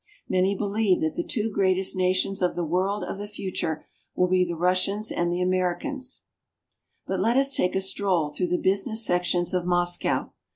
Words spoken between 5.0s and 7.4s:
and the Americans. But let